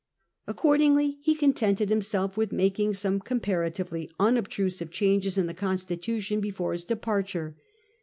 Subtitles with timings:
[0.47, 6.71] Accordingly he contented himself with making some com paratively unobtrusive changes in the constitution before
[6.71, 7.55] his departure.